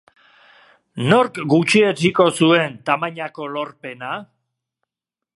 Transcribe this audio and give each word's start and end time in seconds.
Nork 1.09 1.35
gutxietsiko 1.51 2.25
zuen 2.45 2.79
tamainako 2.89 3.51
lorpena? 3.57 4.11